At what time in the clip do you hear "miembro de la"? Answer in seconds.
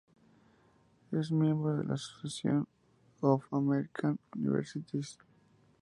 1.31-1.93